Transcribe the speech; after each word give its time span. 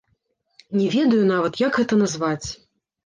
Не 0.79 0.87
ведаю 0.95 1.21
нават, 1.33 1.59
як 1.67 1.71
гэта 1.81 1.93
назваць. 2.03 2.47